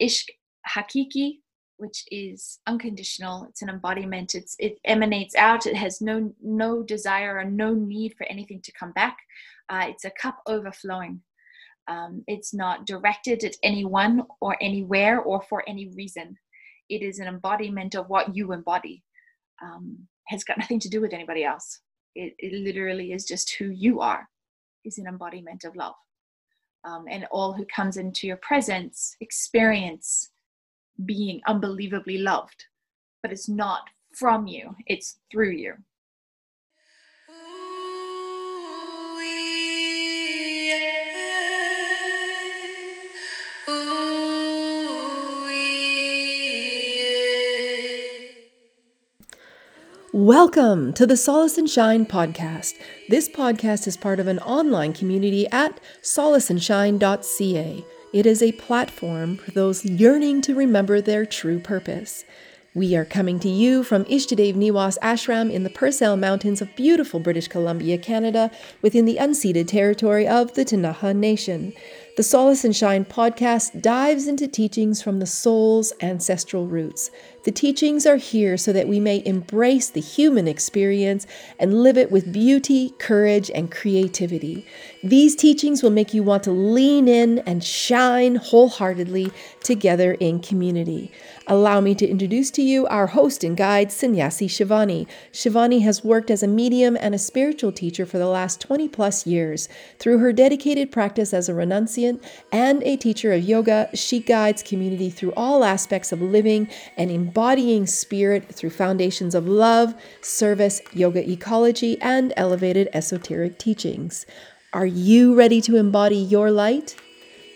[0.00, 0.24] ishq
[0.76, 1.38] hakiki
[1.78, 3.46] which is unconditional.
[3.48, 4.34] It's an embodiment.
[4.34, 5.66] It's it emanates out.
[5.66, 9.18] It has no no desire or no need for anything to come back.
[9.68, 11.20] Uh, it's a cup overflowing.
[11.88, 16.36] Um, it's not directed at anyone or anywhere or for any reason.
[16.88, 19.02] It is an embodiment of what you embody.
[19.62, 21.80] Um, has got nothing to do with anybody else.
[22.14, 24.28] It, it literally is just who you are.
[24.84, 25.94] Is an embodiment of love
[26.86, 30.30] um, and all who comes into your presence experience
[31.04, 32.64] being unbelievably loved,
[33.22, 33.82] but it's not
[34.14, 35.74] from you, it's through you.
[50.16, 52.72] Welcome to the Solace and Shine podcast.
[53.10, 57.84] This podcast is part of an online community at solaceandshine.ca.
[58.14, 62.24] It is a platform for those yearning to remember their true purpose.
[62.76, 67.20] We are coming to you from Ishtadev Niwas Ashram in the Purcell Mountains of beautiful
[67.20, 68.50] British Columbia, Canada,
[68.80, 71.74] within the unceded territory of the Ktunaxa Nation.
[72.16, 77.10] The Solace and Shine podcast dives into teachings from the soul's ancestral roots.
[77.46, 81.28] The teachings are here so that we may embrace the human experience
[81.60, 84.66] and live it with beauty, courage, and creativity.
[85.04, 89.30] These teachings will make you want to lean in and shine wholeheartedly
[89.62, 91.12] together in community.
[91.46, 95.06] Allow me to introduce to you our host and guide, Sannyasi Shivani.
[95.32, 99.24] Shivani has worked as a medium and a spiritual teacher for the last 20 plus
[99.24, 99.68] years.
[100.00, 105.10] Through her dedicated practice as a renunciant and a teacher of yoga, she guides community
[105.10, 112.00] through all aspects of living and embodying spirit through foundations of love, service, yoga ecology,
[112.00, 114.24] and elevated esoteric teachings.
[114.72, 116.96] Are you ready to embody your light?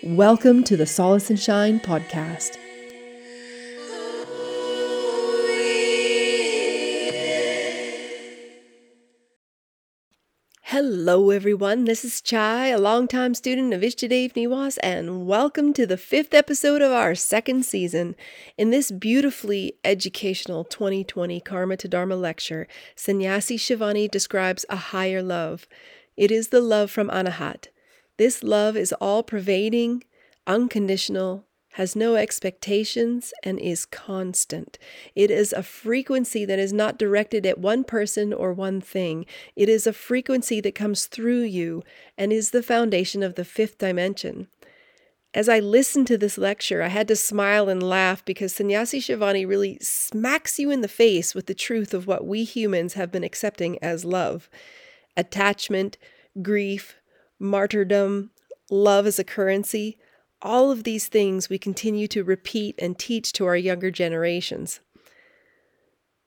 [0.04, 2.58] Welcome to the Solace and Shine podcast.
[10.70, 11.84] Hello, everyone.
[11.84, 16.80] This is Chai, a longtime student of Ishtadev Niwas, and welcome to the fifth episode
[16.80, 18.14] of our second season.
[18.56, 25.66] In this beautifully educational 2020 Karma to Dharma lecture, Sannyasi Shivani describes a higher love.
[26.16, 27.66] It is the love from Anahat.
[28.16, 30.04] This love is all pervading,
[30.46, 34.78] unconditional, has no expectations, and is constant.
[35.14, 39.24] It is a frequency that is not directed at one person or one thing.
[39.54, 41.84] It is a frequency that comes through you
[42.18, 44.48] and is the foundation of the fifth dimension.
[45.32, 49.46] As I listened to this lecture, I had to smile and laugh because Sannyasi Shivani
[49.46, 53.22] really smacks you in the face with the truth of what we humans have been
[53.22, 54.50] accepting as love
[55.16, 55.98] attachment,
[56.42, 56.96] grief,
[57.38, 58.30] martyrdom,
[58.70, 59.98] love as a currency
[60.42, 64.80] all of these things we continue to repeat and teach to our younger generations.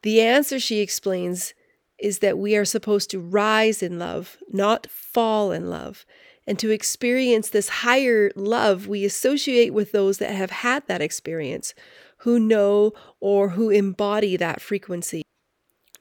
[0.03, 1.53] The answer, she explains,
[1.97, 6.06] is that we are supposed to rise in love, not fall in love.
[6.46, 11.74] And to experience this higher love, we associate with those that have had that experience,
[12.18, 12.91] who know
[13.22, 15.24] or who embody that frequency.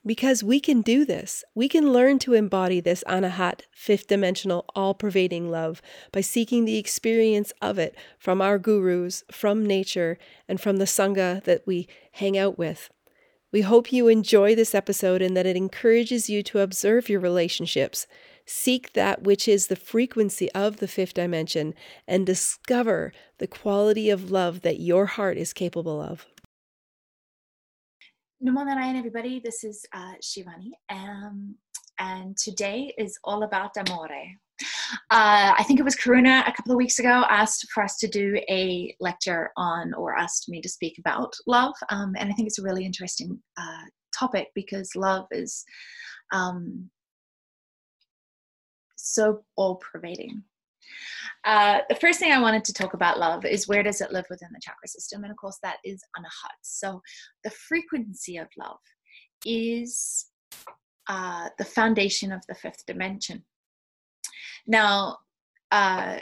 [0.05, 1.45] Because we can do this.
[1.55, 5.81] We can learn to embody this anahat, fifth dimensional, all pervading love
[6.11, 11.41] by seeking the experience of it from our gurus, from nature, and from the Sangha
[11.45, 12.89] that we hang out with.
[13.53, 18.07] We hope you enjoy this episode and that it encourages you to observe your relationships,
[18.45, 21.75] seek that which is the frequency of the fifth dimension,
[22.07, 26.25] and discover the quality of love that your heart is capable of.
[28.45, 29.39] Namo Narayan, everybody.
[29.39, 31.55] This is uh, Shivani, um,
[31.97, 34.09] and today is all about amore.
[35.09, 38.07] Uh, I think it was Karuna a couple of weeks ago asked for us to
[38.09, 42.49] do a lecture on, or asked me to speak about love, um, and I think
[42.49, 45.63] it's a really interesting uh, topic because love is
[46.33, 46.89] um,
[48.97, 50.43] so all pervading.
[51.45, 54.25] Uh, the first thing I wanted to talk about love is where does it live
[54.29, 55.23] within the chakra system?
[55.23, 56.55] And of course, that is anahat.
[56.61, 57.01] So
[57.43, 58.79] the frequency of love
[59.45, 60.27] is
[61.07, 63.43] uh, the foundation of the fifth dimension.
[64.65, 65.17] Now,
[65.71, 66.19] uh,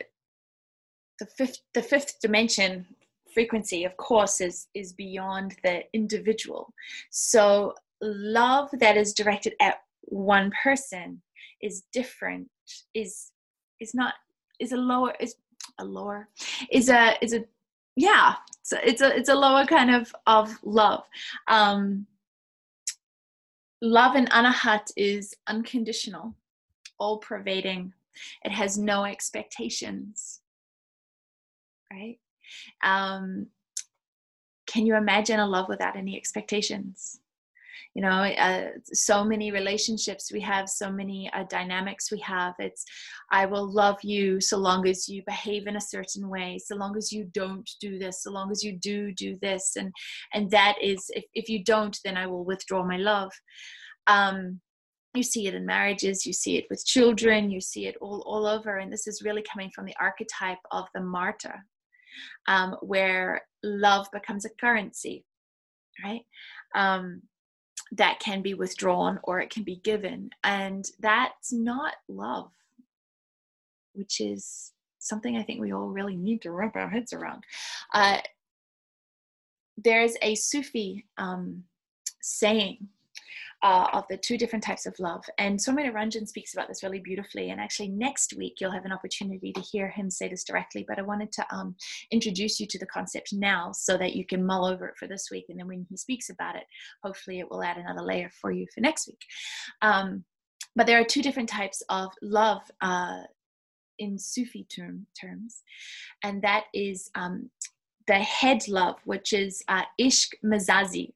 [1.19, 2.88] the fifth the fifth dimension
[3.34, 6.74] frequency, of course, is is beyond the individual.
[7.12, 11.22] So love that is directed at one person
[11.62, 12.50] is different
[12.96, 13.31] is
[13.80, 14.16] is not
[14.62, 15.36] is a lower is
[15.80, 16.30] a lower
[16.72, 17.44] is a is a
[17.96, 21.04] yeah it's a, it's a it's a lower kind of of love.
[21.48, 22.06] Um
[23.81, 26.36] love in anahat is unconditional
[27.00, 27.94] all pervading.
[28.46, 30.42] It has no expectations
[31.92, 32.18] right?
[32.84, 33.48] Um
[34.68, 37.21] can you imagine a love without any expectations?
[37.94, 42.54] You know uh, so many relationships we have so many uh, dynamics we have.
[42.60, 42.86] It's
[43.32, 46.98] i will love you so long as you behave in a certain way so long
[46.98, 49.76] as you don't do this so long as you do do this.
[49.76, 49.92] And
[50.34, 53.32] and that is if, if you don't then i will withdraw my love.
[54.08, 54.62] Um
[55.14, 58.46] you see it in marriages you see it with children you see it all all
[58.46, 58.78] over.
[58.78, 61.66] And this is really coming from the archetype of the martyr
[62.48, 65.26] um, where love becomes a currency
[66.04, 66.22] right?
[66.76, 67.22] Um,
[67.92, 70.30] that can be withdrawn or it can be given.
[70.44, 72.52] And that's not love,
[73.94, 77.44] which is something I think we all really need to wrap our heads around.
[77.94, 78.20] Uh,
[79.78, 81.64] there's a Sufi um,
[82.22, 82.88] saying
[83.63, 85.24] uh, of the two different types of love.
[85.38, 87.50] And Swami Ranjan speaks about this really beautifully.
[87.50, 90.86] And actually, next week, you'll have an opportunity to hear him say this directly.
[90.88, 91.75] But I wanted to um,
[92.12, 95.30] introduce you to the concept now so that you can mull over it for this
[95.31, 95.46] week.
[95.50, 96.63] And then when he speaks about it,
[97.04, 99.22] hopefully it will add another layer for you for next week.
[99.81, 100.24] Um,
[100.75, 103.22] but there are two different types of love uh,
[104.00, 105.62] in Sufi term, terms,
[106.24, 107.50] and that is um,
[108.08, 111.13] the head love, which is uh, ishq mazazi.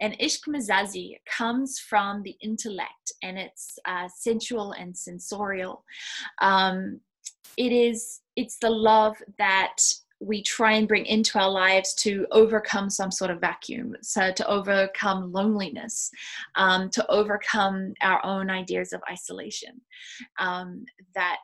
[0.00, 5.84] And ishq mazazi comes from the intellect and it's uh, sensual and sensorial.
[6.40, 7.00] Um,
[7.56, 9.76] it is, it's the love that
[10.20, 14.46] we try and bring into our lives to overcome some sort of vacuum, so to
[14.48, 16.10] overcome loneliness,
[16.56, 19.80] um, to overcome our own ideas of isolation.
[20.38, 21.38] Um, that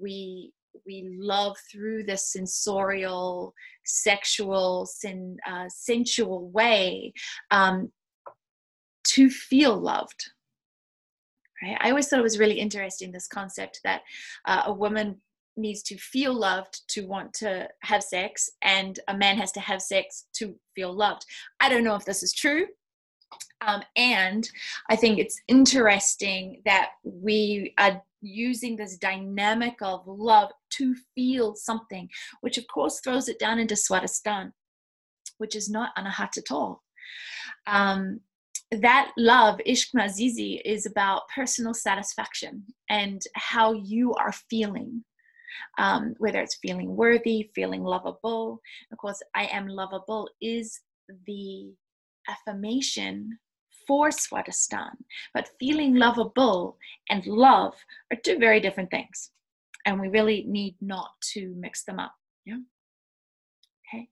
[0.00, 0.52] we
[0.84, 7.12] we love through this sensorial, sexual, sen, uh, sensual way
[7.50, 7.90] um,
[9.04, 10.30] to feel loved.
[11.62, 11.78] Right?
[11.80, 14.02] I always thought it was really interesting this concept that
[14.44, 15.20] uh, a woman
[15.56, 19.80] needs to feel loved to want to have sex, and a man has to have
[19.80, 21.24] sex to feel loved.
[21.60, 22.66] I don't know if this is true.
[23.62, 24.48] Um, and
[24.90, 32.08] I think it's interesting that we are using this dynamic of love to feel something,
[32.40, 34.52] which of course throws it down into Swadhisthana,
[35.38, 36.82] which is not anahat at all.
[37.66, 38.20] Um,
[38.72, 45.04] that love, Ishq Mazizi, is about personal satisfaction and how you are feeling.
[45.78, 48.60] Um, whether it's feeling worthy, feeling lovable.
[48.92, 50.80] Of course, I am lovable is
[51.26, 51.72] the
[52.28, 53.38] affirmation
[53.86, 54.96] for Swadhisthana.
[55.32, 56.76] But feeling lovable
[57.08, 57.74] and love
[58.12, 59.30] are two very different things.
[59.86, 62.12] And we really need not to mix them up.
[62.44, 62.58] Yeah.
[63.88, 64.08] Okay.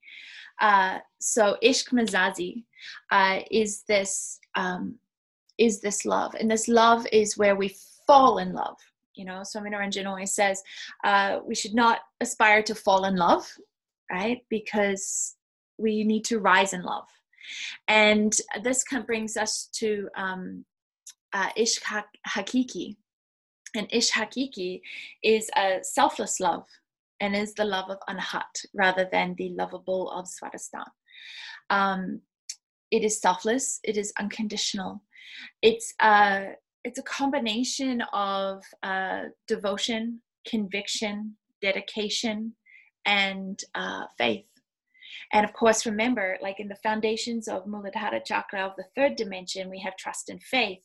[0.60, 2.64] Uh, so Ishq Mazazi
[3.10, 4.96] uh, is this um,
[5.58, 7.74] is this love, and this love is where we
[8.06, 8.76] fall in love.
[9.14, 10.62] You know, Swami Ranjan always says
[11.04, 13.46] uh, we should not aspire to fall in love,
[14.10, 14.44] right?
[14.48, 15.36] Because
[15.78, 17.06] we need to rise in love.
[17.88, 20.64] And this kind of brings us to um,
[21.32, 22.96] uh, Ish Hakiki.
[23.74, 24.80] And Ish Hakiki
[25.22, 26.66] is a selfless love
[27.20, 30.90] and is the love of Anahat rather than the lovable of Swadhisthana.
[31.70, 32.20] Um,
[32.90, 35.02] it is selfless, it is unconditional.
[35.62, 36.44] It's a, uh,
[36.84, 42.54] it's a combination of uh, devotion, conviction, dedication,
[43.06, 44.44] and uh, faith.
[45.32, 49.70] And of course, remember, like in the foundations of Muladhara Chakra of the third dimension,
[49.70, 50.80] we have trust and faith.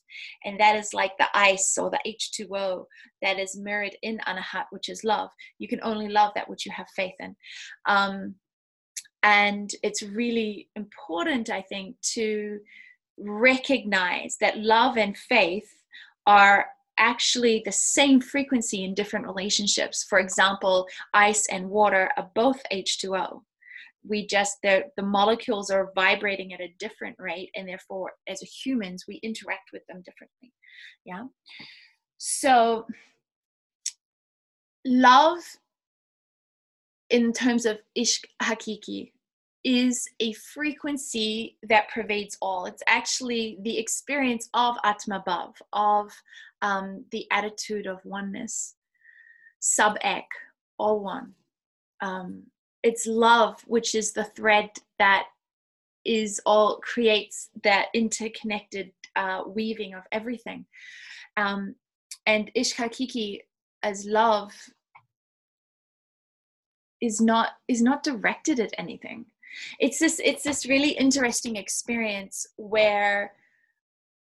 [0.45, 2.85] And that is like the ice or the H2O
[3.21, 5.29] that is mirrored in Anahat, which is love.
[5.57, 7.35] You can only love that which you have faith in.
[7.85, 8.35] Um,
[9.23, 12.59] and it's really important, I think, to
[13.17, 15.69] recognize that love and faith
[16.25, 20.03] are actually the same frequency in different relationships.
[20.03, 23.41] For example, ice and water are both H2O
[24.07, 29.05] we just the the molecules are vibrating at a different rate and therefore as humans
[29.07, 30.51] we interact with them differently
[31.05, 31.23] yeah
[32.17, 32.85] so
[34.85, 35.39] love
[37.09, 39.11] in terms of ishq hakiki
[39.63, 42.65] is a frequency that pervades all.
[42.65, 46.11] It's actually the experience of Atma Bhav, of
[46.61, 48.75] um, the attitude of oneness,
[49.59, 50.27] sub ek,
[50.77, 51.33] all one.
[52.01, 52.43] Um,
[52.83, 55.27] it's love which is the thread that
[56.05, 60.65] is all creates that interconnected uh, weaving of everything.
[61.37, 61.75] Um,
[62.25, 63.41] and ishq hakiki
[63.83, 64.51] as love
[67.01, 69.25] is not is not directed at anything.
[69.79, 73.33] It's this it's this really interesting experience where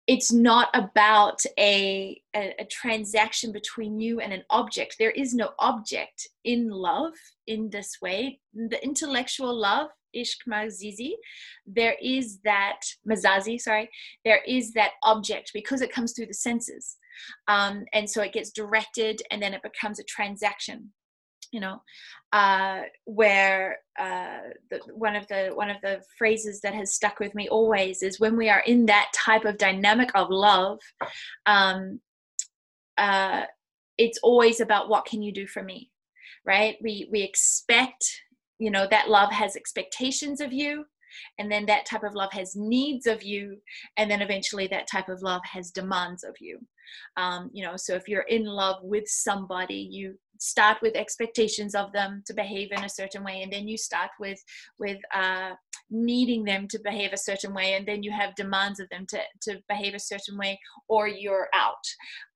[0.09, 4.97] it's not about a, a, a, transaction between you and an object.
[4.99, 7.13] There is no object in love
[7.47, 8.41] in this way.
[8.55, 11.13] The intellectual love ishq mazizi,
[11.67, 13.91] there is that mazazi, sorry,
[14.25, 16.97] there is that object because it comes through the senses.
[17.47, 20.91] Um, and so it gets directed and then it becomes a transaction
[21.53, 21.81] you know
[22.33, 24.41] uh, where uh,
[24.71, 28.21] the, one of the one of the phrases that has stuck with me always is
[28.21, 30.79] when we are in that type of dynamic of love
[31.47, 32.01] um,
[32.99, 33.45] uh,
[33.97, 35.91] it's always about what can you do for me
[36.49, 36.77] right?
[36.81, 38.05] We we expect
[38.59, 40.85] you know that love has expectations of you
[41.39, 43.59] and then that type of love has needs of you
[43.97, 46.59] and then eventually that type of love has demands of you
[47.17, 51.93] um, you know so if you're in love with somebody you start with expectations of
[51.93, 54.43] them to behave in a certain way and then you start with
[54.79, 55.51] with uh,
[55.91, 59.21] needing them to behave a certain way and then you have demands of them to,
[59.41, 61.85] to behave a certain way or you're out.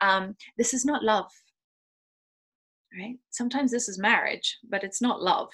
[0.01, 1.31] Um, this is not love
[2.99, 3.17] right?
[3.31, 5.49] Sometimes this is marriage but it's not love.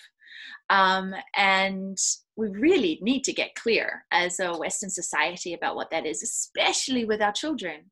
[0.70, 1.98] Um, and
[2.36, 7.04] we really need to get clear as a western society about what that is especially
[7.04, 7.90] with our children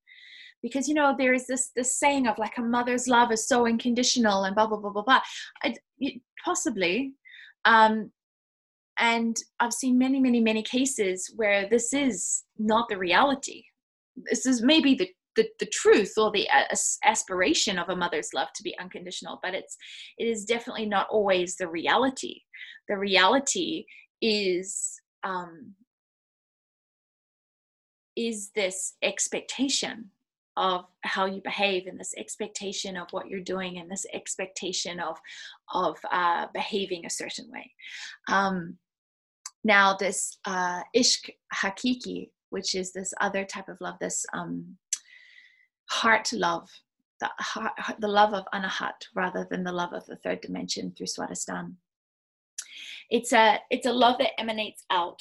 [0.67, 3.67] because you know there is this this saying of like a mother's love is so
[3.67, 5.21] unconditional and blah blah blah blah blah.
[5.63, 5.75] I,
[6.45, 7.15] possibly.
[7.65, 8.11] Um,
[8.99, 13.63] and i've seen many many many cases where this is not the reality.
[14.31, 16.49] This is maybe the the, the truth or the
[17.05, 19.77] aspiration of a mother's love to be unconditional but it's
[20.19, 22.41] it is definitely not always the reality.
[22.89, 23.85] The reality
[24.23, 25.75] is um,
[28.17, 30.11] is this expectation
[30.57, 35.19] of how you behave and this expectation of what you're doing and this expectation of
[35.73, 37.71] of uh, behaving a certain way.
[38.29, 38.79] Um,
[39.65, 44.77] now this uh, ishq hakiki which is this other type of love this um,
[45.87, 46.71] heart love
[47.21, 51.07] the, heart, the love of anahat rather than the love of the third dimension through
[51.07, 51.73] swadhisthana.
[53.09, 55.21] It's a it's a love that emanates out.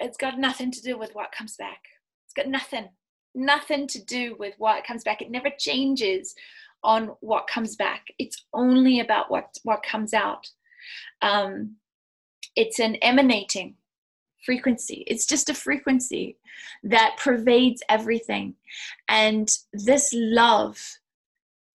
[0.00, 1.82] It's got nothing to do with what comes back.
[2.24, 2.88] It's got nothing
[3.34, 5.22] nothing to do with what comes back.
[5.22, 6.34] It never changes
[6.82, 8.06] on what comes back.
[8.18, 10.48] It's only about what what comes out.
[11.22, 11.76] Um,
[12.56, 13.76] it's an emanating
[14.44, 15.04] frequency.
[15.06, 16.36] It's just a frequency
[16.82, 18.54] that pervades everything,
[19.08, 20.78] and this love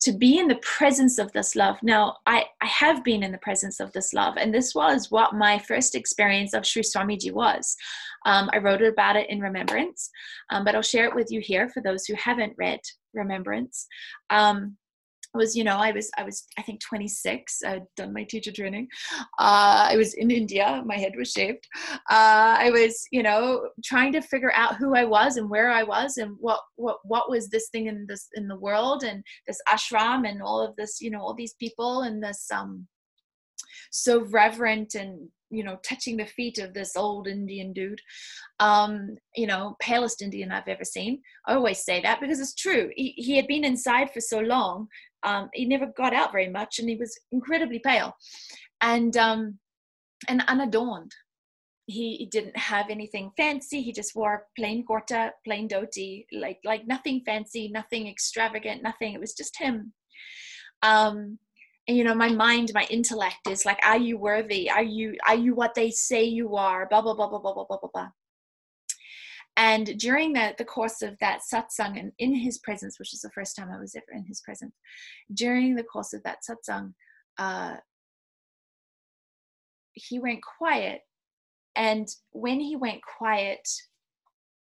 [0.02, 1.78] to be in the presence of this love.
[1.84, 5.34] Now, I, I have been in the presence of this love, and this was what
[5.34, 7.76] my first experience of Sri Swamiji was.
[8.26, 10.10] Um, I wrote about it in Remembrance,
[10.50, 12.80] um, but I'll share it with you here for those who haven't read
[13.14, 13.88] Remembrance.
[14.30, 14.78] Um,
[15.34, 18.88] was you know i was i was i think 26 i'd done my teacher training.
[19.38, 20.82] Uh, i was in india.
[20.86, 21.68] My head was shaved.
[22.10, 25.84] Uh, i was you know trying to figure out who i was and where i
[25.84, 29.62] was and what what what was this thing in this in the world and this
[29.68, 32.88] ashram and all of this you know all these people and this um
[33.92, 38.02] so reverent and you know touching the feet of this old indian dude
[38.60, 41.22] um you know palest indian i've ever seen.
[41.46, 42.92] I always say that because it's true.
[42.96, 44.88] He, he had been inside for so long
[45.24, 48.16] um he never got out very much and he was incredibly pale.
[48.82, 49.60] And um
[50.28, 51.14] and unadorned.
[51.86, 53.82] He, he didn't have anything fancy.
[53.82, 59.14] He just wore plain kurta plain dhoti like like nothing fancy nothing extravagant nothing.
[59.14, 59.94] It was just him.
[60.84, 61.40] Um
[61.96, 64.70] you know my mind my intellect is like are you worthy?
[64.70, 66.88] Are you are you what they say you are?
[66.90, 68.10] Blah blah blah blah blah blah blah blah, blah.
[69.58, 73.32] and during the, the course of that satsang and in his presence which is the
[73.32, 74.76] first time i was ever in his presence
[75.34, 76.94] during the course of that satsang
[77.40, 77.76] uh,
[80.00, 81.02] he went quiet.
[81.76, 83.68] And when he went quiet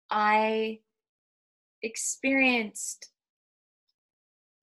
[0.09, 0.79] i
[1.83, 3.11] experienced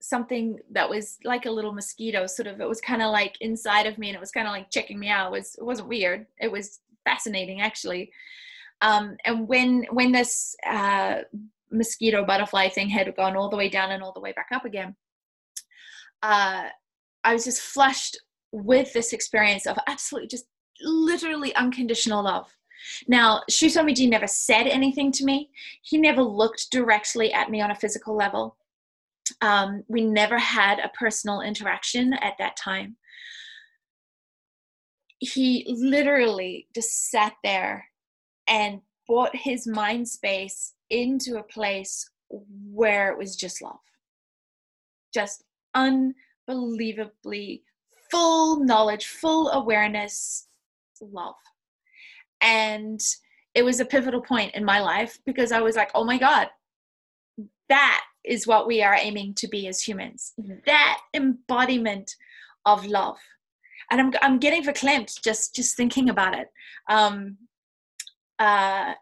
[0.04, 3.86] something that was like a little mosquito sort of it was kind of like inside
[3.86, 5.88] of me and it was kind of like checking me out it was it wasn't
[5.88, 8.10] weird it was fascinating actually
[8.82, 11.16] um, and when when this uh,
[11.70, 14.66] mosquito butterfly thing had gone all the way down and all the way back up
[14.66, 14.94] again
[16.22, 16.64] uh,
[17.24, 18.18] i was just flushed
[18.52, 20.44] with this experience of absolutely just
[20.82, 22.54] literally unconditional love
[23.08, 25.48] now, Sri Swamiji never said anything to me.
[25.80, 28.58] He never looked directly at me on a physical level.
[29.40, 32.96] Um, we never had a personal interaction at that time.
[35.18, 37.86] He literally just sat there
[38.48, 43.78] and brought his mind space into a place where it was just love.
[45.12, 47.62] Just unbelievably
[48.10, 50.46] full knowledge, full awareness,
[51.00, 51.34] love.
[52.40, 53.00] And
[53.54, 56.48] it was a pivotal point in my life because I was like, oh my God,
[57.68, 60.32] that is what we are aiming to be as humans.
[60.66, 62.14] That embodiment
[62.64, 63.18] of love.
[63.90, 66.48] And I'm I'm getting verklempt just just thinking about it,
[66.88, 67.36] um,
[68.38, 68.94] uh,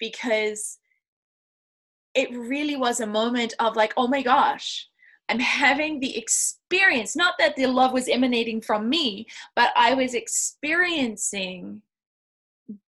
[0.00, 0.78] because
[2.14, 4.88] it really was a moment of like, oh my gosh,
[5.28, 7.14] I'm having the experience.
[7.14, 11.82] Not that the love was emanating from me, but I was experiencing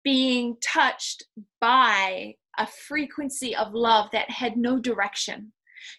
[0.04, 1.24] being touched
[1.60, 5.52] by a frequency of love that had no direction.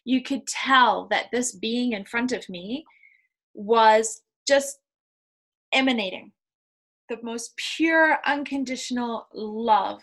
[0.04, 2.86] You could tell that this being in front of me
[3.54, 4.80] was just
[5.74, 6.32] emanating
[7.08, 10.02] the most pure, unconditional love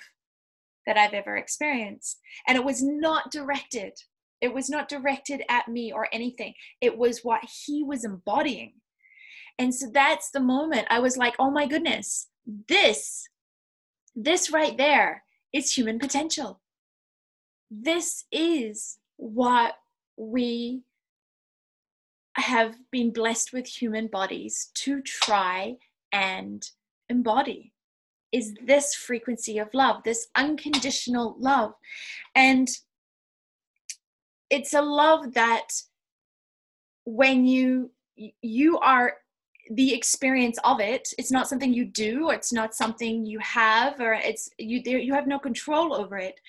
[0.86, 2.18] that I've ever experienced.
[2.46, 3.92] And it was not directed.
[4.40, 6.54] It was not directed at me or anything.
[6.80, 8.74] It was what he was embodying.
[9.58, 12.28] And so that's the moment I was like, oh my goodness,
[12.68, 13.26] this,
[14.16, 16.60] this right there is human potential.
[17.70, 19.74] This is what
[20.16, 20.82] we
[22.34, 25.76] have been blessed with human bodies to try
[26.12, 26.68] and
[27.08, 27.72] embody
[28.32, 31.72] is this frequency of love this unconditional love
[32.34, 32.68] and
[34.50, 35.68] it's a love that
[37.04, 37.90] when you
[38.42, 39.14] you are
[39.70, 44.14] the experience of it it's not something you do it's not something you have or
[44.14, 46.40] it's you you have no control over it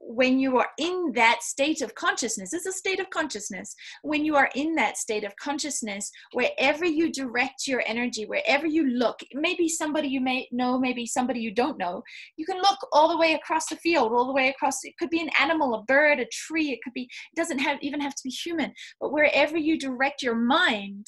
[0.00, 3.74] when you are in that state of consciousness, it's a state of consciousness.
[4.02, 8.88] When you are in that state of consciousness, wherever you direct your energy, wherever you
[8.88, 12.02] look, maybe somebody you may know, maybe somebody you don't know,
[12.36, 14.84] you can look all the way across the field, all the way across.
[14.84, 16.70] It could be an animal, a bird, a tree.
[16.72, 17.02] It could be.
[17.02, 18.72] It doesn't have even have to be human.
[19.00, 21.06] But wherever you direct your mind,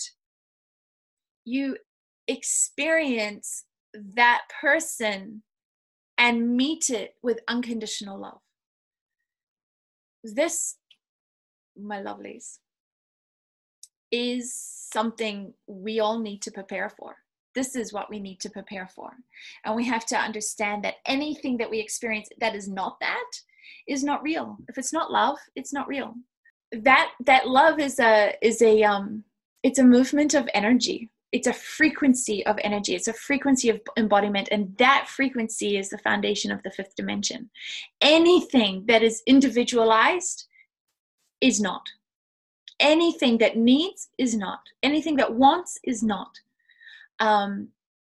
[1.47, 1.79] you
[2.29, 5.43] experience that person
[6.19, 8.41] and meet it with unconditional love
[10.35, 10.77] this,
[11.79, 12.59] my lovelies,
[14.11, 17.17] is something we all need to prepare for.
[17.55, 19.13] This is what we need to prepare for.
[19.65, 23.31] And we have to understand that anything that we experience that is not that
[23.89, 24.59] is not real.
[24.69, 26.15] If it's not love, it's not real.
[26.73, 29.25] That that love is a is a um
[29.63, 34.49] it's a movement of energy it's a frequency of energy it's a frequency of embodiment
[34.53, 37.51] and that frequency is the foundation of the fifth dimension.
[38.01, 40.47] Anything that is individualized
[41.41, 41.83] is not.
[42.79, 44.61] Anything that needs is not.
[44.83, 46.31] Anything that wants is not.
[47.21, 47.69] Um,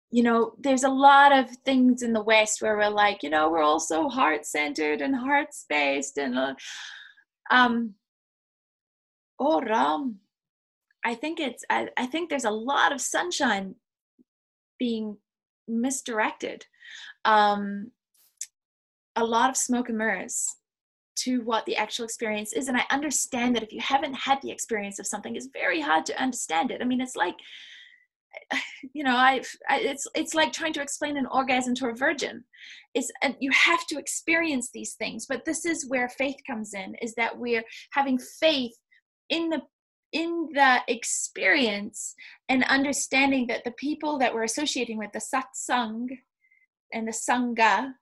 [0.09, 3.49] you know there's a lot of things in the west where we're like you know
[3.49, 6.53] we're all so heart centered and heart spaced and uh,
[7.51, 7.93] um
[9.37, 10.17] oh ram
[11.05, 13.75] I think it's I, I think there's a lot of sunshine
[14.79, 15.17] being
[15.67, 16.65] misdirected.
[17.25, 17.91] Um,
[19.15, 20.45] a lot of smoke and mirrors
[21.17, 22.67] to what the actual experience is.
[22.67, 26.05] And I understand that if you haven't had the experience of something, it's very hard
[26.07, 26.81] to understand it.
[26.81, 27.35] I mean, it's like,
[28.93, 32.43] you know, I've, I, it's, it's like trying to explain an orgasm to a virgin.
[32.93, 36.95] It's, and you have to experience these things, but this is where faith comes in,
[37.01, 38.73] is that we're having faith
[39.29, 39.61] in the
[40.13, 42.15] in the experience
[42.49, 46.07] and understanding that the people that we're associating with the satsang
[46.93, 47.93] and the sangha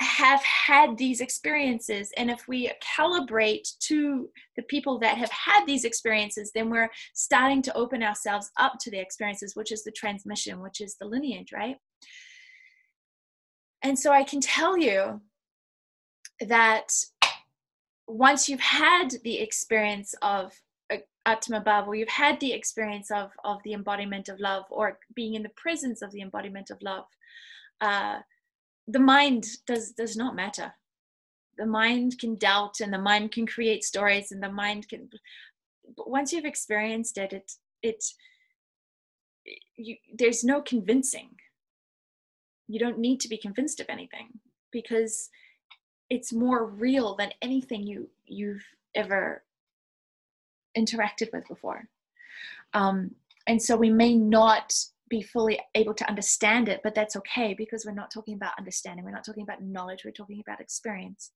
[0.00, 2.12] have had these experiences.
[2.16, 7.62] And if we calibrate to the people that have had these experiences then we're starting
[7.62, 11.52] to open ourselves up to the experiences which is the transmission which is the lineage
[11.52, 11.76] right?
[13.82, 15.20] And so i can tell you
[16.40, 16.92] that
[18.06, 20.52] once you've had the experience of
[21.28, 25.34] Atma Bhav, where you've had the experience of, of the embodiment of love or being
[25.34, 27.04] in the presence of the embodiment of love,
[27.82, 28.20] uh,
[28.86, 30.72] the mind does, does not matter.
[31.58, 35.10] The mind can doubt and the mind can create stories and the mind can,
[35.96, 38.04] but once you've experienced it, it, it,
[39.76, 41.30] you, there's no convincing.
[42.68, 44.28] You don't need to be convinced of anything
[44.72, 45.28] because
[46.08, 49.42] it's more real than anything you you've ever
[50.76, 51.88] interacted with before.
[52.74, 53.14] Um,
[53.46, 54.74] and so we may not
[55.08, 59.04] be fully able to understand it, but that's okay because we're not talking about understanding,
[59.04, 61.30] we're not talking about knowledge, we're talking about experience.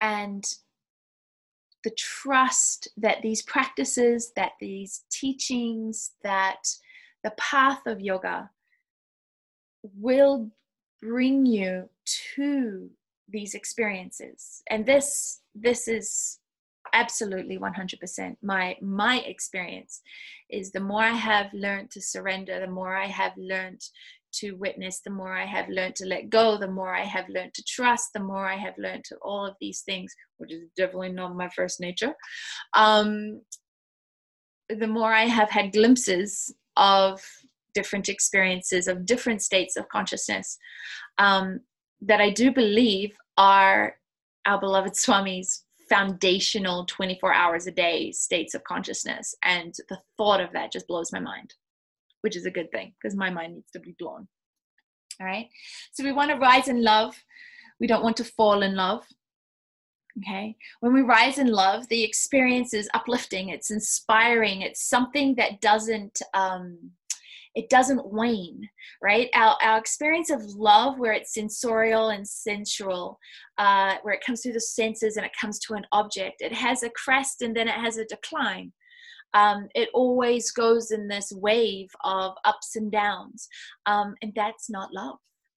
[0.00, 0.44] And
[1.82, 6.62] the trust that these practices, that these teachings, that
[7.22, 8.50] the path of yoga
[10.00, 10.50] will
[11.02, 11.88] bring you
[12.34, 12.90] to
[13.28, 14.62] these experiences.
[14.68, 16.38] And this this is
[16.94, 20.00] absolutely 100% my my experience
[20.50, 23.80] is the more i have learned to surrender the more i have learned
[24.32, 27.52] to witness the more i have learned to let go the more i have learned
[27.54, 31.12] to trust the more i have learned to all of these things which is definitely
[31.12, 32.14] not my first nature
[32.74, 33.40] um,
[34.68, 37.20] the more i have had glimpses of
[37.74, 40.56] different experiences, of different states of consciousness
[41.18, 41.60] um,
[42.00, 43.96] that I do believe are
[44.46, 49.34] our beloved Swami's foundational 24 hours a day states of consciousness.
[49.42, 51.54] And the thought of that just blows my mind,
[52.22, 54.28] which is a good thing because my mind needs to be blown.
[55.20, 55.48] All right.
[55.92, 57.14] So we want to rise in love.
[57.80, 59.04] We don't want to fall in love.
[60.18, 60.56] Okay.
[60.80, 66.22] When we rise in love, the experience is uplifting, it's inspiring, it's something that doesn't,
[66.34, 66.78] um,
[67.54, 68.68] it doesn't wane,
[69.00, 69.30] right?
[69.34, 73.18] Our, our experience of love, where it's sensorial and sensual,
[73.58, 76.82] uh, where it comes through the senses and it comes to an object, it has
[76.82, 78.72] a crest and then it has a decline.
[79.34, 83.48] Um, it always goes in this wave of ups and downs,
[83.86, 85.18] um, and that's not love,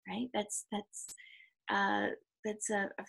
[0.09, 0.29] right?
[0.33, 1.07] That's that's
[1.73, 2.07] uh,
[2.45, 3.05] that's a, a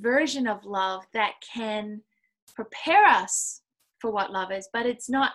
[0.00, 2.02] version of love that can
[2.56, 3.62] prepare us
[4.00, 5.32] for what love is, but it's not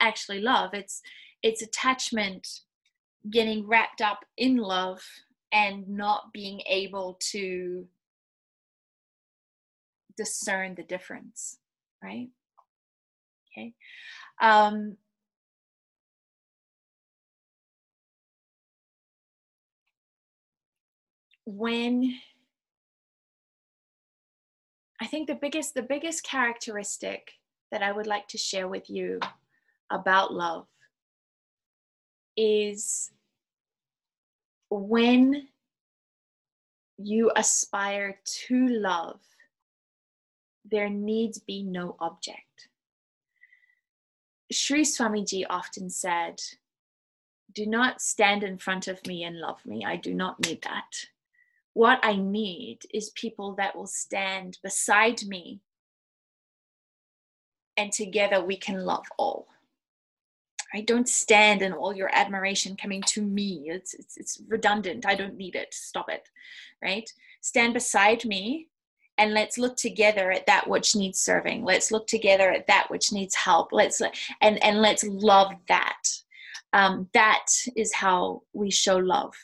[0.00, 0.70] actually love.
[0.72, 1.02] It's
[1.46, 2.62] it's attachment
[3.30, 5.00] getting wrapped up in love
[5.52, 7.86] and not being able to
[10.16, 11.58] discern the difference
[12.02, 12.28] right?
[13.56, 13.72] Okay.
[14.40, 14.96] Um
[21.44, 22.12] when
[25.00, 27.30] i think the biggest the biggest characteristic
[27.70, 29.20] that i would like to share with you
[29.92, 30.66] about love
[32.36, 33.10] is
[34.70, 35.48] when
[36.98, 39.20] you aspire to love,
[40.64, 42.68] there needs be no object.
[44.50, 46.40] Sri Swamiji often said,
[47.52, 49.84] Do not stand in front of me and love me.
[49.84, 51.06] I do not need that.
[51.74, 55.60] What I need is people that will stand beside me,
[57.76, 59.48] and together we can love all
[60.72, 63.64] right don't stand in all your admiration coming to me.
[63.66, 65.06] It's, it's it's redundant.
[65.06, 65.72] I don't need it.
[65.72, 66.28] Stop it.
[66.82, 67.10] Right?
[67.40, 68.68] Stand beside me
[69.18, 71.64] and let's look together at that which needs serving.
[71.64, 73.72] Let's look together at that which needs help.
[73.72, 74.00] Let's
[74.40, 76.02] and and let's love that.
[76.72, 79.34] Um, that is how we show love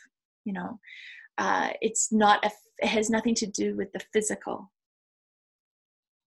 [0.45, 0.79] you know?
[1.39, 4.71] Uh, it's not a, it has nothing to do with the physical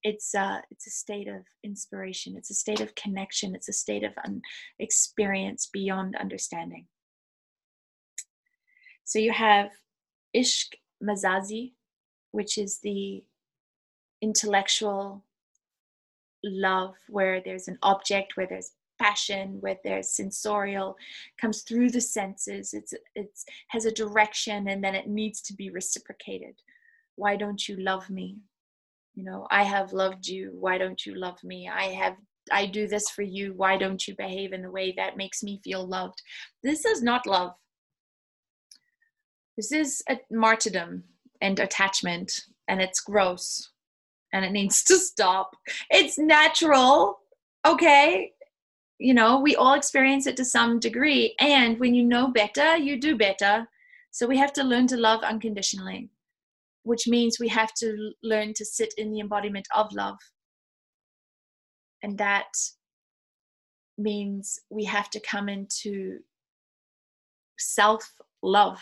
[0.05, 2.37] it's a it's a state of inspiration.
[2.37, 3.55] It's a state of connection.
[3.55, 4.43] It's a state of un-
[4.77, 6.85] experience beyond understanding.
[9.03, 9.71] So you have
[10.35, 11.73] ishq mazazi
[12.31, 13.23] which is the
[14.21, 15.23] intellectual
[16.43, 20.95] love where there's an object where there's passion where there's sensorial
[21.41, 22.73] comes through the senses.
[22.73, 26.55] It's it's has a direction and then it needs to be reciprocated.
[27.15, 28.37] Why don't you love me
[29.15, 30.51] you know i have loved you.
[30.59, 31.69] Why don't you love me?
[31.69, 32.17] I have
[32.51, 33.53] i do this for you.
[33.53, 36.21] Why don't you behave in the way that makes me feel loved?
[36.63, 37.53] This is not love.
[39.57, 41.03] This is a martyrdom
[41.41, 43.71] and attachment and it's gross
[44.33, 45.55] and it needs to stop.
[45.89, 47.19] It's natural
[47.65, 48.33] okay?
[48.99, 52.99] You know we all experience it to some degree and when you know better you
[52.99, 53.67] do better.
[54.11, 56.09] So we have to learn to love unconditionally
[56.85, 60.19] which means we have to learn to sit in the embodiment of love.
[62.03, 62.53] And that
[63.97, 66.19] means we have to come into
[67.57, 68.07] self
[68.43, 68.79] love,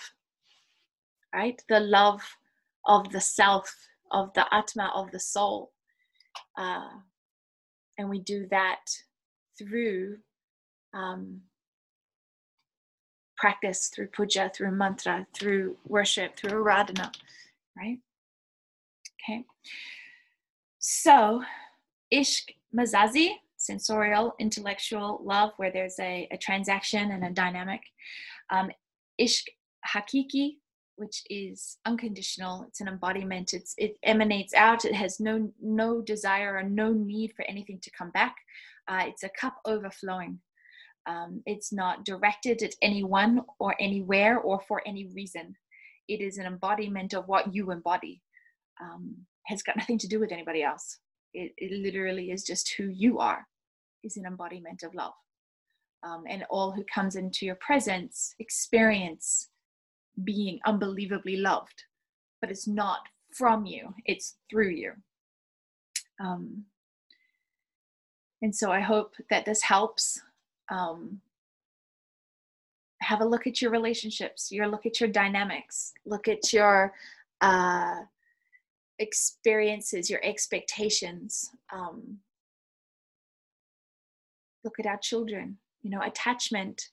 [1.33, 1.61] right?
[1.69, 2.21] The love
[2.85, 3.73] of the self,
[4.11, 5.71] of the Atma, of the soul.
[6.57, 6.89] Uh,
[7.97, 8.83] and we do that
[9.57, 10.17] through
[10.93, 11.39] um,
[13.37, 17.09] practice, through puja, through mantra, through worship, through aradhana
[17.77, 17.99] right?
[19.23, 19.43] Okay.
[20.79, 21.41] So,
[22.13, 22.43] ishq
[22.77, 27.81] mazazi, sensorial, intellectual love, where there's a, a transaction and a dynamic.
[28.49, 28.69] Um,
[29.19, 29.43] ishq
[29.87, 30.57] hakiki,
[30.95, 32.65] which is unconditional.
[32.67, 33.53] It's an embodiment.
[33.53, 34.85] It's it emanates out.
[34.85, 38.35] It has no no desire or no need for anything to come back.
[38.87, 40.39] Uh, it's a cup overflowing.
[41.05, 45.55] Um, it's not directed at anyone or anywhere or for any reason
[46.07, 48.21] it is an embodiment of what you embody
[48.81, 50.99] um, has got nothing to do with anybody else.
[51.33, 53.47] It, it literally is just who you are
[54.03, 55.13] is an embodiment of love.
[56.03, 59.49] Um, and all who comes into your presence experience
[60.23, 61.83] being unbelievably loved
[62.41, 62.99] but it's not
[63.31, 64.91] from you it's through you.
[66.19, 66.65] Um,
[68.41, 70.21] and so i hope that this helps
[70.69, 71.21] um,
[73.03, 76.93] have a look at your relationships your look at your dynamics look at your
[77.41, 78.01] uh,
[78.99, 82.19] experiences your expectations um,
[84.63, 85.57] look at our children.
[85.81, 86.89] You know attachment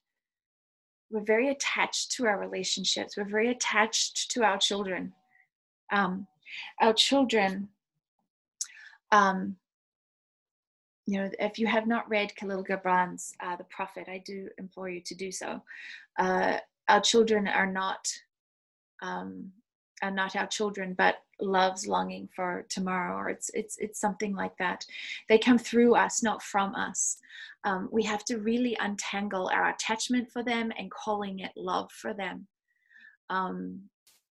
[1.10, 3.16] we're very attached to our relationships.
[3.16, 5.12] We're very attached to our children.
[5.90, 6.28] Um,
[6.80, 7.68] our children
[9.10, 9.56] um,
[11.10, 14.88] you know if you have not read Kahlil Gibran's uh, the prophet i do implore
[14.88, 15.60] you to do so.
[16.18, 18.06] Uh, our children are not
[19.02, 19.50] um,
[20.02, 24.56] are not our children but love's longing for tomorrow or it's it's it's something like
[24.58, 24.86] that.
[25.28, 27.18] They come through us not from us.
[27.64, 32.14] Um, we have to really untangle our attachment for them and calling it love for
[32.14, 32.46] them.
[33.30, 33.80] Um,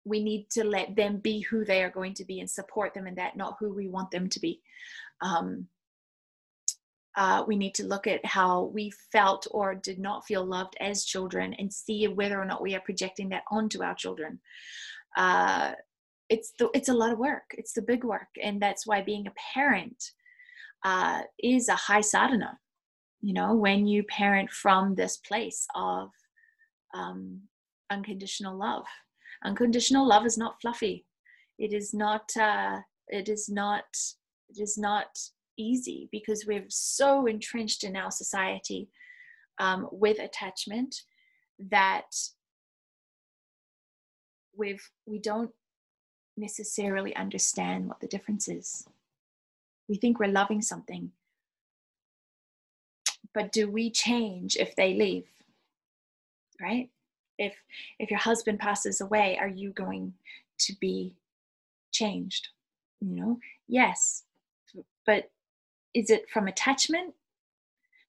[0.06, 3.06] we need to let them be who they are going to be and support them
[3.06, 4.62] in that not who we want them to be.
[5.22, 5.68] Um,
[7.20, 11.06] uh, we need to look at how we felt or did not feel loved as
[11.06, 14.40] children and see whether or not we are projecting that onto our children.
[15.16, 15.74] Uh,
[16.30, 17.44] it's the, it's a lot of work.
[17.52, 18.30] It's the big work.
[18.42, 20.12] And that's why being a parent
[20.84, 22.58] uh, is a high sadhana
[23.22, 26.10] you know when you parent from this place of
[26.94, 27.42] um,
[27.90, 28.86] unconditional love.
[29.44, 31.06] Unconditional love is not fluffy.
[31.58, 33.86] It is not uh, it is not
[34.50, 35.08] it is not
[35.60, 38.90] easy because we're so entrenched in our society
[39.60, 41.04] um, with attachment
[41.70, 42.16] that
[44.56, 45.52] we've we don't
[46.38, 48.88] necessarily understand what the difference is.
[49.88, 51.12] We think we're loving something,
[53.34, 55.26] but do we change if they leave?
[56.62, 56.90] Right?
[57.38, 57.56] If
[58.00, 60.14] if your husband passes away, are you going
[60.60, 61.16] to be
[61.92, 62.50] changed?
[63.02, 64.24] You know, yes,
[65.06, 65.32] but
[65.94, 67.14] is it from attachment?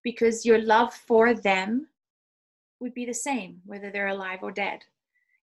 [0.03, 1.89] Because your love for them
[2.81, 4.81] would be the same whether they're alive or dead.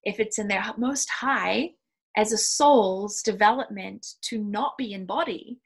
[0.03, 1.71] If it's in their most high,
[2.15, 5.59] as a soul's development to not be in body,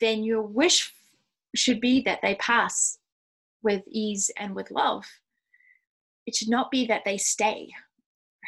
[0.00, 0.92] then your wish
[1.54, 2.98] should be that they pass
[3.62, 5.04] with ease and with love.
[6.26, 7.68] It should not be that they stay,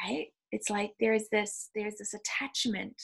[0.04, 0.28] right?
[0.52, 2.94] It's like there's this there's this attachment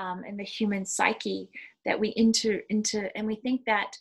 [0.00, 1.48] um, in the human psyche
[1.84, 3.96] that we enter into, and we think that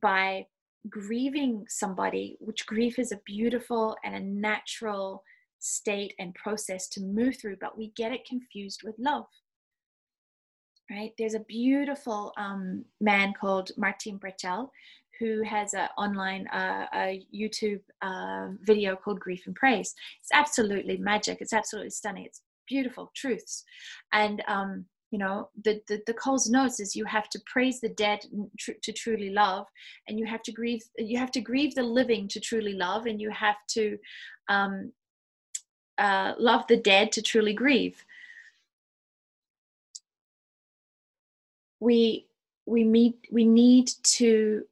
[0.00, 0.46] by
[0.88, 5.22] grieving somebody, which grief is a beautiful and a natural
[5.58, 9.26] state and process to move through, but we get it confused with love.
[10.90, 11.12] Right?
[11.16, 14.68] There's a beautiful um, man called Martin Prechtel
[15.18, 19.94] who has an online uh, a YouTube uh, video called Grief and Praise.
[20.20, 21.38] It's absolutely magic.
[21.40, 22.24] It's absolutely stunning.
[22.24, 23.64] It's beautiful truths,
[24.12, 27.90] and um, you know the, the the Coles notes is you have to praise the
[27.90, 28.24] dead
[28.58, 29.66] tr- to truly love,
[30.08, 33.20] and you have to grieve you have to grieve the living to truly love, and
[33.20, 33.98] you have to
[34.48, 34.90] um,
[35.98, 38.02] uh, love the dead to truly grieve.
[41.78, 42.26] We
[42.64, 44.64] we meet we need to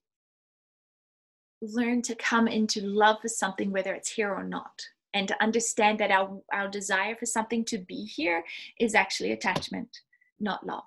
[1.61, 4.81] learn to come into love for something whether it's here or not
[5.13, 8.43] and to understand that our, our desire for something to be here
[8.79, 10.01] is actually attachment
[10.41, 10.85] not love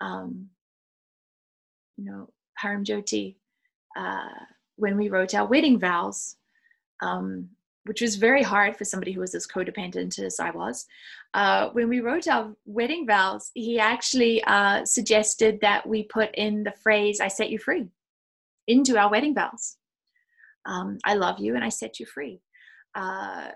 [0.00, 0.48] um,
[1.96, 2.28] you know
[2.62, 3.36] param jyoti
[3.98, 4.44] uh,
[4.76, 6.36] when we wrote our wedding vows
[7.02, 7.48] um,
[7.86, 10.86] which was very hard for somebody who was as codependent as I was.
[11.34, 16.64] Uh, when we wrote our wedding vows, he actually uh, suggested that we put in
[16.64, 17.88] the phrase, I set you free,
[18.66, 19.76] into our wedding vows.
[20.64, 22.40] Um, I love you and I set you free.
[22.94, 23.50] Uh,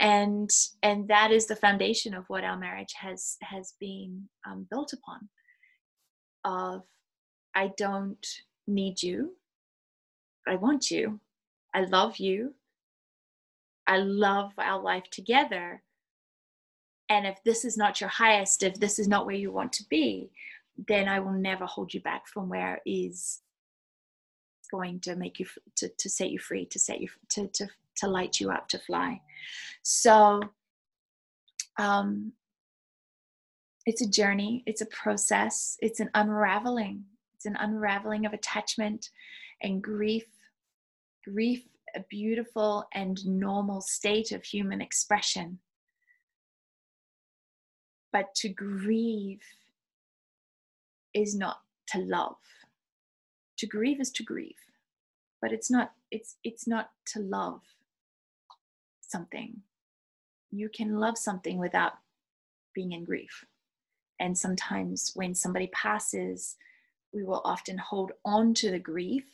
[0.00, 0.50] and
[0.82, 5.28] and that is the foundation of what our marriage has has been um, built upon.
[6.44, 6.82] Of
[7.54, 8.26] i don't
[8.66, 9.34] need you
[10.46, 11.20] i want you.
[11.74, 12.54] I love you.
[13.86, 15.82] I love our life together.
[17.08, 19.84] And if this is not your highest, if this is not where you want to
[19.90, 20.30] be,
[20.88, 23.40] then I will never hold you back from where is
[24.70, 28.08] going to make you to, to set you free, to set you to to to
[28.08, 29.20] light you up to fly.
[29.82, 30.42] So
[31.78, 32.32] um
[33.86, 37.04] it's a journey, it's a process, it's an unraveling.
[37.34, 39.10] It's an unraveling of attachment
[39.62, 40.24] and grief.
[41.22, 45.58] Grief a beautiful and normal state of human expression.
[48.12, 49.42] But to grieve
[51.14, 52.36] is not to love.
[53.58, 54.58] To grieve is to grieve,
[55.40, 57.62] but it's not it's it's not to love
[59.10, 59.62] something.
[60.50, 61.92] You can love something without
[62.74, 63.44] being in grief.
[64.20, 66.56] And sometimes when somebody passes,
[67.12, 69.24] we will often hold on to the grief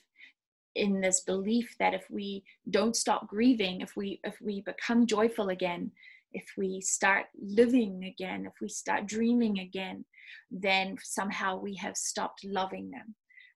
[0.74, 5.48] in this belief that if we don't stop grieving if we if we become joyful
[5.48, 5.90] again
[6.32, 10.04] if we start living again if we start dreaming again
[10.50, 13.14] then somehow we have stopped loving them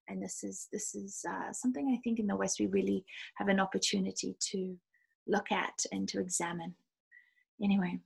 [0.09, 3.05] and this is this is uh, something i think in the west we really
[3.37, 4.77] have an opportunity to
[5.27, 6.75] look at and to examine.
[7.63, 7.99] Anyway,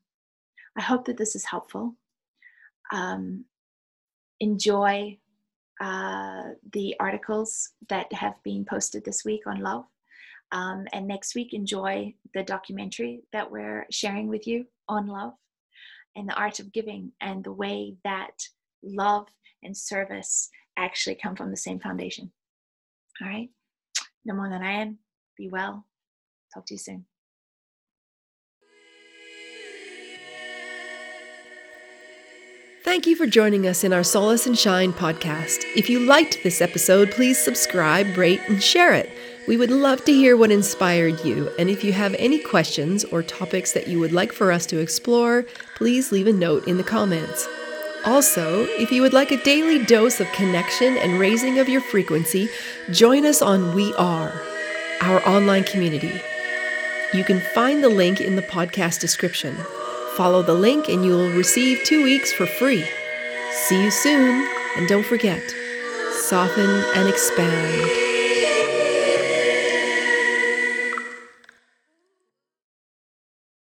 [0.77, 1.97] I hope that this is helpful.
[2.93, 3.45] Um,
[4.41, 5.19] enjoy
[5.81, 9.85] uh, the articles that have been posted this week on love.
[10.51, 15.35] Um, and next week, enjoy the documentary that we're sharing with you on love
[16.17, 18.43] and the art of giving and the way that
[18.83, 19.29] love
[19.63, 22.33] and service actually come from the same foundation.
[23.21, 23.51] All right.
[24.29, 24.99] Namo Narayan.
[25.37, 25.85] Be well.
[26.55, 27.07] Talk to you soon.
[32.85, 35.65] Thank you for joining us in our Solace and Shine podcast.
[35.77, 39.11] If you liked this episode, please subscribe, rate, and share it.
[39.47, 43.23] We would love to hear what inspired you, and if you have any questions or
[43.23, 45.45] topics that you would like for us to explore,
[45.77, 47.47] please leave a note in the comments.
[48.05, 52.49] Also, if you would like a daily dose of connection and raising of your frequency,
[52.91, 54.33] join us on We Are,
[55.03, 56.21] our online community.
[57.15, 59.57] You can find the link in the podcast description.
[60.17, 62.85] Follow the link and you will receive two weeks for free.
[63.53, 65.43] See you soon, and don't forget
[66.13, 68.08] soften and expand.